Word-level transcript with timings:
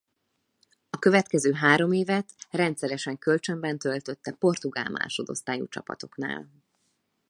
A 0.89 0.97
következő 0.99 1.51
három 1.51 1.91
évet 1.91 2.29
rendszeresen 2.49 3.17
kölcsönben 3.17 3.77
töltötte 3.77 4.31
portugál 4.31 4.89
másodosztályú 4.89 5.67
csapatoknál. 5.67 6.49